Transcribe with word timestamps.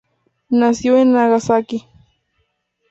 Nació 0.49 0.97
en 0.97 1.11
Nagasaki. 1.13 1.85